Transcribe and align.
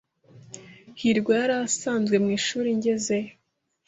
hirwa 0.99 1.31
yari 1.39 1.55
asanzwe 1.65 2.15
mwishuri 2.23 2.69
ngezeyo. 2.77 3.31